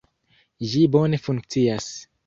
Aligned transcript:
Ĝi 0.71 0.81
bone 0.97 1.23
funkcias. 1.29 1.91